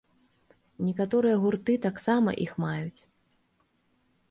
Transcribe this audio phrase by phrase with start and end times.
[0.85, 3.01] Некаторыя гурты таксама іх маюць.